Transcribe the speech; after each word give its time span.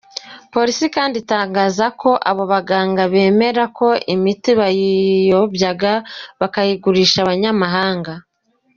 Polisi 0.53 0.85
kandi 0.95 1.15
itangaza 1.23 1.85
ko 2.01 2.11
abo 2.29 2.43
baganga 2.53 3.01
bemera 3.13 3.63
ko 3.77 3.87
imiti 4.13 4.51
bayiyobyaga, 4.59 5.93
bakayigurisha 6.39 7.17
abanyamahanga. 7.21 8.13